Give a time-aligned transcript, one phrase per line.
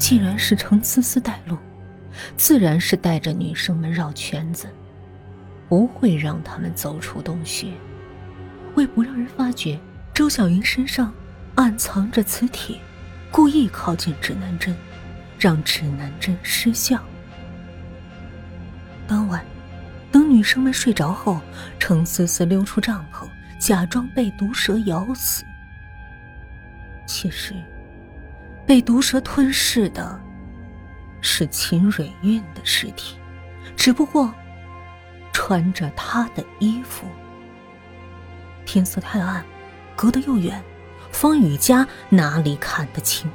[0.00, 1.58] 既然是程思思带路，
[2.34, 4.66] 自然是带着女生们绕圈子，
[5.68, 7.68] 不会让他们走出洞穴。
[8.76, 9.78] 为不让人发觉，
[10.14, 11.12] 周小云身上
[11.54, 12.80] 暗藏着磁铁，
[13.30, 14.74] 故意靠近指南针，
[15.38, 16.98] 让指南针失效。
[19.06, 19.44] 当晚，
[20.10, 21.40] 等女生们睡着后，
[21.78, 23.28] 程思思溜出帐篷，
[23.58, 25.44] 假装被毒蛇咬死。
[27.06, 27.54] 其实，
[28.70, 30.20] 被毒蛇吞噬的
[31.20, 33.16] 是秦蕊韵的尸体，
[33.74, 34.32] 只不过
[35.32, 37.04] 穿着她的衣服。
[38.64, 39.44] 天色太暗，
[39.96, 40.62] 隔得又远，
[41.10, 43.28] 方雨佳哪里看得清？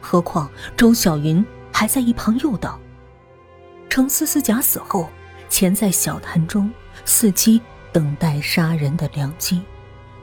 [0.00, 2.76] 何况周小云还在一旁诱导。
[3.88, 5.08] 程思思假死后，
[5.48, 6.68] 潜在小潭中，
[7.06, 7.62] 伺机
[7.92, 9.62] 等待杀人的良机。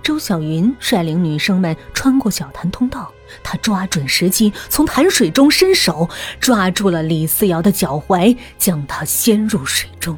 [0.03, 3.09] 周小云率领女生们穿过小潭通道，
[3.43, 10.17] 他抓准时机，从潭水中伸手抓住了李思瑶的脚踝，将她掀入水中，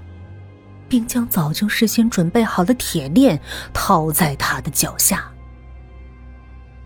[0.87, 3.39] 并将早就事先准备好的铁链
[3.73, 5.31] 套在她的脚下。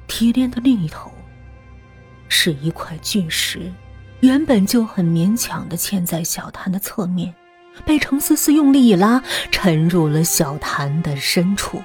[0.07, 1.11] 铁链的另一头
[2.27, 3.71] 是一块巨石。
[4.21, 7.35] 原本就很勉强的嵌在小潭的侧面，
[7.85, 9.21] 被程思思用力一拉，
[9.51, 11.83] 沉入了小潭的深处，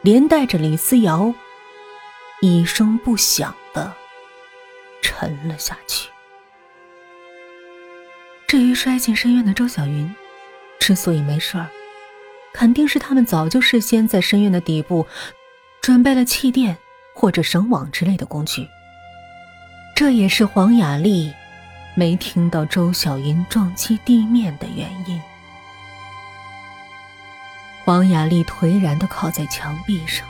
[0.00, 1.34] 连带着李思瑶
[2.44, 3.90] 一声不响的
[5.00, 6.10] 沉了下去。
[8.46, 10.14] 至于摔进深渊的周小云，
[10.78, 11.70] 之所以没事儿，
[12.52, 15.06] 肯定是他们早就事先在深渊的底部
[15.80, 16.76] 准备了气垫
[17.14, 18.68] 或者绳网之类的工具。
[19.96, 21.32] 这也是黄雅丽
[21.94, 25.18] 没听到周小云撞击地面的原因。
[27.86, 30.28] 黄雅丽颓然的靠在墙壁上，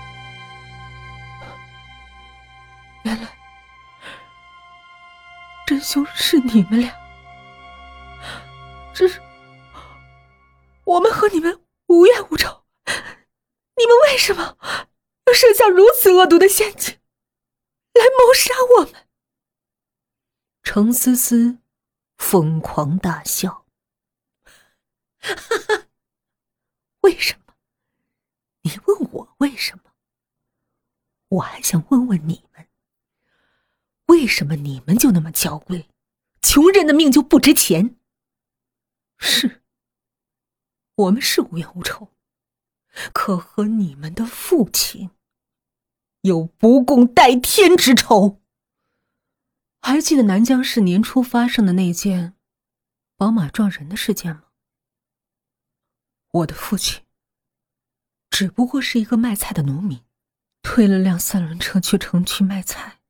[5.75, 6.95] 真凶是你们俩，
[8.95, 9.21] 只是
[10.85, 14.57] 我们和你们无冤无仇，你们为什么
[15.27, 16.95] 要设下如此恶毒的陷阱，
[17.95, 19.09] 来谋杀我们？
[20.63, 21.59] 程思思
[22.19, 23.67] 疯狂大笑，
[25.19, 25.89] 哈哈！
[27.01, 27.57] 为什么？
[28.63, 29.91] 你问我为什么？
[31.31, 32.69] 我还想问问你们，
[34.07, 35.89] 为什么你们就那么娇贵，
[36.41, 37.97] 穷人的命就不值钱？
[39.19, 39.63] 是，
[40.95, 42.11] 我们是无冤无仇，
[43.13, 45.11] 可和你们的父亲
[46.23, 48.41] 有不共戴天之仇。
[49.81, 52.35] 还记得南江市年初发生的那件
[53.17, 54.45] 宝马撞人的事件吗？
[56.31, 57.05] 我的父亲
[58.31, 60.05] 只不过是一个卖菜的农民，
[60.63, 63.01] 推了辆三轮车去城区卖菜，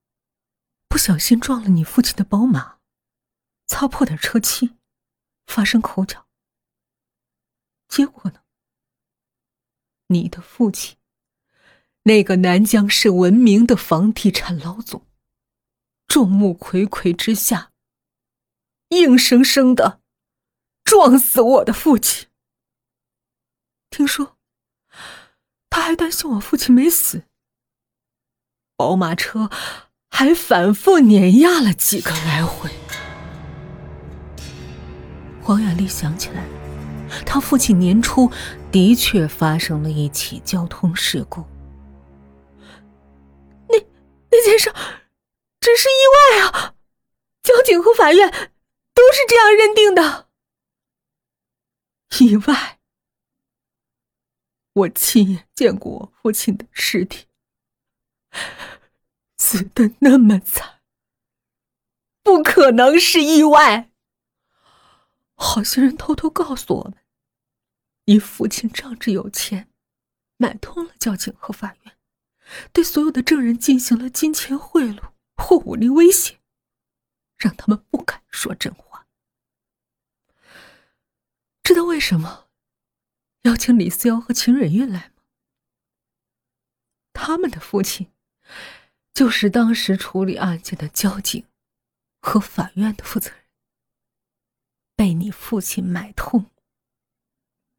[0.95, 2.79] 不小心撞了你父亲的宝马，
[3.67, 4.77] 擦破点车漆，
[5.45, 6.29] 发生口角。
[7.89, 8.45] 结果呢？
[10.07, 10.97] 你的父亲，
[12.05, 15.05] 那个南江市闻名的房地产老总。
[16.07, 17.73] 众目睽睽之下，
[18.91, 20.01] 硬生生的
[20.85, 22.29] 撞死我的父亲。
[23.91, 24.39] 听说
[25.69, 27.25] 他还担心我父亲没死，
[28.77, 29.51] 宝马车
[30.17, 32.71] 还反复碾压了几个来回。
[35.43, 36.47] 黄雅丽想起来，
[37.27, 38.31] 他父亲年初
[38.71, 41.45] 的确发生了一起交通事故，
[43.69, 43.77] 那
[44.31, 44.73] 那件事。
[45.61, 46.75] 只是意外啊！
[47.43, 50.29] 交警和法院都是这样认定的。
[52.21, 52.79] 意外？
[54.75, 57.27] 我亲眼见过我父亲的尸体，
[59.59, 60.81] 死的那么惨，
[62.23, 63.91] 不可能是意外。
[65.37, 66.99] 好心人偷偷告诉我们，
[68.07, 69.69] 你父亲仗着有钱，
[70.37, 71.97] 买通了交警和法院，
[72.73, 75.11] 对所有的证人进行了金钱贿赂。
[75.37, 76.39] 或武力威胁，
[77.37, 79.09] 让他们不敢说真话。
[81.65, 82.47] 知道为什么
[83.43, 85.25] 邀请李思瑶和秦蕊韵来吗？
[87.13, 88.13] 他们的父亲
[89.15, 91.47] 就是当时处理案件的交警
[92.21, 93.39] 和法院的负责人，
[94.97, 96.51] 被你父亲买通，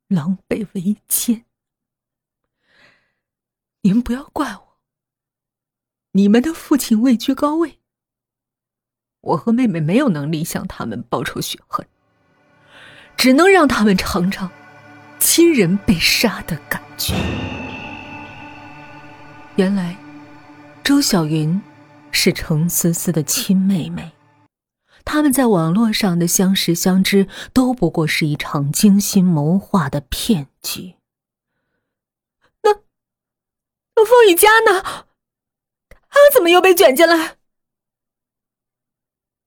[0.07, 1.43] 狼狈为奸。
[3.81, 4.77] 你们不要怪我。
[6.13, 7.79] 你们的父亲位居高位，
[9.19, 11.85] 我和妹妹没有能力向他们报仇雪恨，
[13.17, 14.49] 只能让他们尝尝
[15.19, 17.13] 亲人被杀的感觉。
[19.57, 19.97] 原来，
[20.85, 21.59] 周小云
[22.11, 24.13] 是程思思的亲妹妹，
[25.03, 30.97] 他们在网络上的相识相知，都不过是一场精心谋划的骗局。
[32.61, 32.71] 那，
[33.95, 35.07] 那风雨佳呢？
[35.89, 37.37] 他怎么又被卷进来？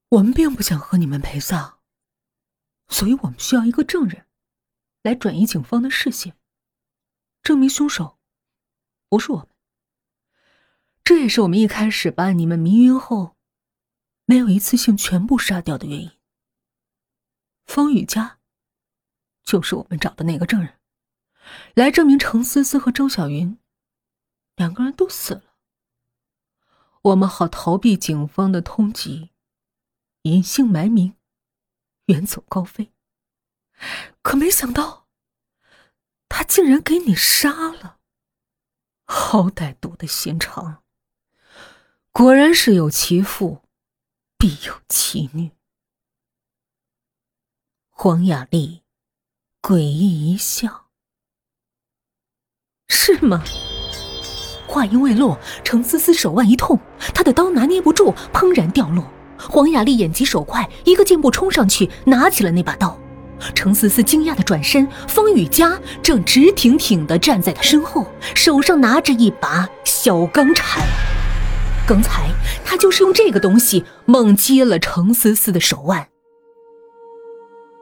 [0.08, 1.74] 我们并不想和你们陪葬，
[2.88, 4.26] 所以我们需要一个证人，
[5.04, 6.36] 来转移警方的视线，
[7.44, 8.18] 证明凶手
[9.08, 9.46] 不是我们。
[11.08, 13.34] 这也是我们一开始把你们迷晕后。
[14.26, 16.12] 没有一次性全部杀掉的原因。
[17.64, 18.40] 方雨佳，
[19.42, 20.78] 就是我们找的那个证人，
[21.72, 23.58] 来证明程思思和周小云
[24.56, 25.54] 两个人都死了。
[27.00, 29.30] 我们好逃避警方的通缉，
[30.24, 31.14] 隐姓埋名，
[32.08, 32.92] 远走高飞。
[34.20, 35.06] 可没想到，
[36.28, 37.98] 他竟然给你杀了，
[39.06, 40.82] 好歹毒的心肠。
[42.18, 43.58] 果然是有其父。
[44.36, 45.52] 必有其女。
[47.90, 48.82] 黄雅丽
[49.62, 50.86] 诡异一笑
[52.90, 53.44] ：“是吗？”
[54.66, 56.76] 话音未落，程思思手腕一痛，
[57.14, 59.08] 她的刀拿捏不住，砰然掉落。
[59.38, 62.98] 黄雅丽眼疾手快，一个箭步冲上去，拿起了那把刀。
[63.54, 70.84] 程思思惊讶的转身，方雨佳正直挺挺的站在她身后，手上拿着一把小钢铲。
[71.88, 72.28] 刚才
[72.66, 76.06] 他就是用这个东西猛击了程思思的手腕。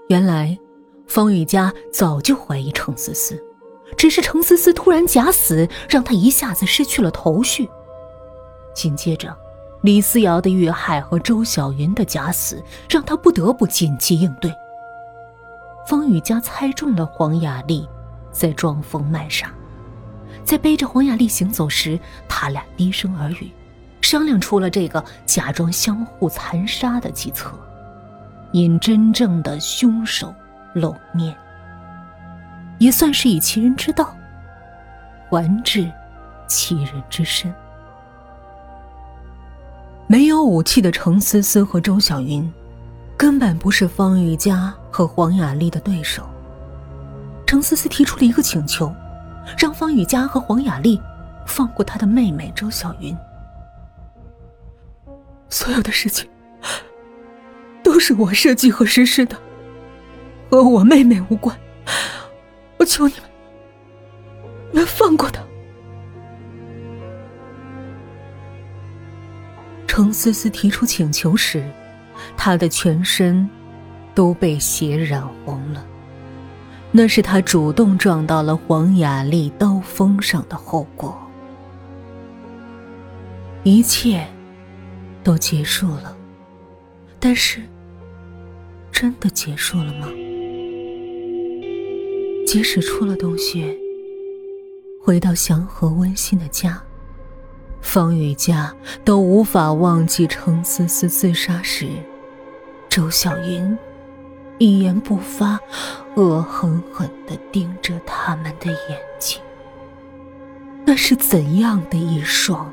[0.09, 0.57] 原来，
[1.09, 3.37] 方雨佳早就怀疑程思思，
[3.97, 7.69] 只是程思思突然假死，让他一下子失去了头绪。
[8.73, 9.37] 紧接着，
[9.83, 14.53] 李思瑶的遇害和周小云的假死，让他不得不紧急应对。
[15.89, 17.85] 方雨佳猜中了黄雅丽
[18.31, 19.53] 在装疯卖傻，
[20.45, 21.99] 在背着黄雅丽行走时，
[22.29, 23.51] 他俩低声耳语。
[24.07, 27.51] 商量出了这个假装相互残杀的计策，
[28.53, 30.33] 引真正的凶手
[30.75, 31.37] 露面，
[32.79, 34.15] 也算是以其人之道
[35.29, 35.91] 还治
[36.47, 37.53] 其人之身。
[40.07, 42.49] 没有武器的程思思和周小云，
[43.17, 46.23] 根本不是方玉佳和黄雅丽的对手。
[47.45, 48.95] 程思思提出了一个请求，
[49.59, 51.03] 让方雨佳和黄雅丽
[51.45, 53.19] 放过她的妹妹周小云。
[55.49, 56.29] 所有的事情
[57.83, 59.37] 都是我设计和实施的，
[60.51, 61.57] 和我妹妹无关。
[62.79, 63.23] 我求你们，
[64.73, 65.41] 你们放过她。
[69.87, 71.65] 程思思提出请求时，
[72.37, 73.49] 她的全身
[74.15, 75.83] 都被血染红了，
[76.91, 81.17] 那是她主动撞到了黄雅丽刀锋上的后果。
[83.63, 84.27] 一切。
[85.27, 86.17] 都结束了，
[87.19, 87.61] 但是，
[88.93, 90.07] 真的结束了吗？
[92.47, 93.77] 即使出了洞穴，
[95.01, 96.81] 回到祥和温馨的家，
[97.81, 98.73] 方雨佳
[99.05, 101.89] 都无法忘记程思思自杀时，
[102.89, 103.77] 周小云
[104.59, 105.59] 一言不发、
[106.15, 109.43] 恶狠狠地盯着他们的眼睛。
[110.85, 112.73] 那是怎样的一双？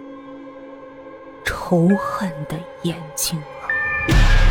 [1.43, 4.42] 仇恨的眼睛啊。